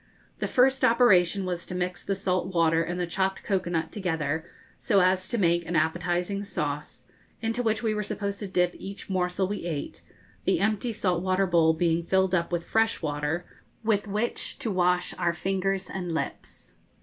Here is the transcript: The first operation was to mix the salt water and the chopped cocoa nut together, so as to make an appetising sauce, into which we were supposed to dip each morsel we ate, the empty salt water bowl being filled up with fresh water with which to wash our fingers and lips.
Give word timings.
The 0.39 0.47
first 0.47 0.83
operation 0.83 1.45
was 1.45 1.63
to 1.67 1.75
mix 1.75 2.03
the 2.03 2.15
salt 2.15 2.47
water 2.55 2.81
and 2.81 2.99
the 2.99 3.05
chopped 3.05 3.43
cocoa 3.43 3.69
nut 3.69 3.91
together, 3.91 4.43
so 4.79 4.99
as 4.99 5.27
to 5.27 5.37
make 5.37 5.63
an 5.67 5.75
appetising 5.75 6.43
sauce, 6.43 7.05
into 7.39 7.61
which 7.61 7.83
we 7.83 7.93
were 7.93 8.01
supposed 8.01 8.39
to 8.39 8.47
dip 8.47 8.73
each 8.79 9.11
morsel 9.11 9.47
we 9.47 9.65
ate, 9.65 10.01
the 10.43 10.59
empty 10.59 10.91
salt 10.91 11.21
water 11.21 11.45
bowl 11.45 11.75
being 11.75 12.01
filled 12.01 12.33
up 12.33 12.51
with 12.51 12.65
fresh 12.65 13.03
water 13.03 13.45
with 13.83 14.07
which 14.07 14.57
to 14.57 14.71
wash 14.71 15.13
our 15.19 15.33
fingers 15.33 15.87
and 15.87 16.11
lips. 16.15 16.73